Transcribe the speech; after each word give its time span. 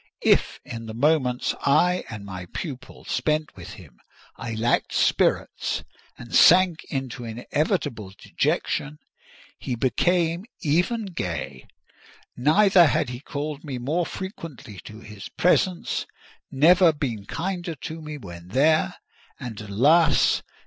If, 0.23 0.59
in 0.65 0.87
the 0.87 0.95
moments 0.95 1.53
I 1.63 2.05
and 2.09 2.25
my 2.25 2.47
pupil 2.47 3.05
spent 3.05 3.55
with 3.55 3.73
him, 3.73 3.99
I 4.35 4.55
lacked 4.55 4.93
spirits 4.93 5.83
and 6.17 6.33
sank 6.33 6.83
into 6.85 7.23
inevitable 7.23 8.11
dejection, 8.17 8.97
he 9.59 9.75
became 9.75 10.45
even 10.63 11.05
gay. 11.05 11.67
Never 12.35 12.87
had 12.87 13.09
he 13.09 13.19
called 13.19 13.63
me 13.63 13.77
more 13.77 14.07
frequently 14.07 14.79
to 14.85 15.01
his 15.01 15.29
presence; 15.29 16.07
never 16.49 16.91
been 16.91 17.27
kinder 17.27 17.75
to 17.75 18.01
me 18.01 18.17
when 18.17 18.47
there—and, 18.47 19.61
alas! 19.61 20.41